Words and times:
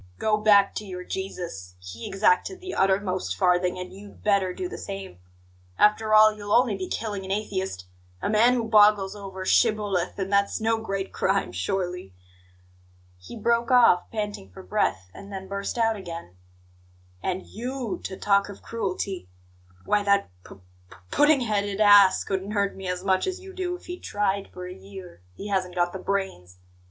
Go 0.17 0.35
back 0.37 0.73
to 0.77 0.83
your 0.83 1.03
Jesus; 1.03 1.75
he 1.77 2.07
exacted 2.07 2.59
the 2.59 2.73
uttermost 2.73 3.35
farthing, 3.37 3.77
and 3.77 3.93
you'd 3.93 4.23
better 4.23 4.51
do 4.51 4.67
the 4.67 4.75
same. 4.79 5.19
After 5.77 6.15
all, 6.15 6.33
you'll 6.33 6.51
only 6.53 6.75
be 6.75 6.87
killing 6.87 7.23
an 7.23 7.29
atheist 7.29 7.85
a 8.19 8.27
man 8.27 8.55
who 8.55 8.67
boggles 8.67 9.15
over 9.15 9.45
'shibboleth'; 9.45 10.17
and 10.17 10.33
that's 10.33 10.59
no 10.59 10.79
great 10.79 11.13
crime, 11.13 11.51
surely!" 11.51 12.15
He 13.19 13.35
broke 13.37 13.69
off, 13.69 14.09
panting 14.11 14.49
for 14.49 14.63
breath, 14.63 15.11
and 15.13 15.31
then 15.31 15.47
burst 15.47 15.77
out 15.77 15.95
again: 15.95 16.35
"And 17.21 17.45
YOU 17.45 18.01
to 18.05 18.17
talk 18.17 18.49
of 18.49 18.63
cruelty! 18.63 19.29
Why, 19.85 20.01
that 20.01 20.31
p 20.43 20.55
p 20.89 20.95
pudding 21.11 21.41
headed 21.41 21.79
ass 21.79 22.23
couldn't 22.23 22.53
hurt 22.53 22.75
me 22.75 22.87
as 22.87 23.03
much 23.03 23.27
as 23.27 23.39
you 23.39 23.53
do 23.53 23.75
if 23.75 23.85
he 23.85 23.99
tried 23.99 24.49
for 24.51 24.65
a 24.65 24.73
year; 24.73 25.21
he 25.35 25.49
hasn't 25.49 25.75
got 25.75 25.93
the 25.93 25.99
brains. 25.99 26.57